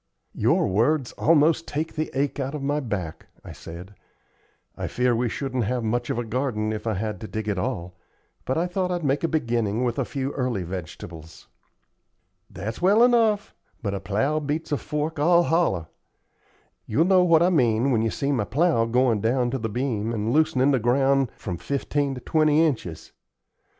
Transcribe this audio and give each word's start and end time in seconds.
"Your 0.33 0.67
words 0.67 1.11
almost 1.11 1.67
take 1.67 1.93
the 1.93 2.09
ache 2.15 2.39
out 2.39 2.55
of 2.55 2.63
my 2.63 2.79
back," 2.79 3.27
I 3.45 3.51
said. 3.51 3.93
"I 4.75 4.87
fear 4.87 5.15
we 5.15 5.29
shouldn't 5.29 5.65
have 5.65 5.83
much 5.83 6.09
of 6.09 6.17
a 6.17 6.23
garden 6.23 6.73
if 6.73 6.87
I 6.87 6.95
had 6.95 7.21
to 7.21 7.27
dig 7.27 7.47
it 7.47 7.59
all, 7.59 7.95
but 8.43 8.57
I 8.57 8.65
thought 8.65 8.89
I'd 8.89 9.03
make 9.03 9.23
a 9.23 9.27
beginning 9.27 9.83
with 9.83 9.99
a 9.99 10.03
few 10.03 10.31
early 10.31 10.63
vegetables." 10.63 11.47
"That's 12.49 12.81
well 12.81 13.03
enough, 13.03 13.53
but 13.83 13.93
a 13.93 13.99
plow 13.99 14.39
beats 14.39 14.71
a 14.71 14.77
fork 14.77 15.19
all 15.19 15.43
hollow. 15.43 15.87
You'll 16.87 17.05
know 17.05 17.23
what 17.23 17.43
I 17.43 17.51
mean 17.51 17.91
when 17.91 18.01
you 18.01 18.09
see 18.09 18.31
my 18.31 18.45
plow 18.45 18.85
going 18.85 19.21
down 19.21 19.51
to 19.51 19.59
the 19.59 19.69
beam 19.69 20.13
and 20.13 20.33
loosenin' 20.33 20.71
the 20.71 20.79
ground 20.79 21.29
from 21.37 21.57
fifteen 21.57 22.15
to 22.15 22.21
twenty 22.21 22.65
inches. 22.65 23.11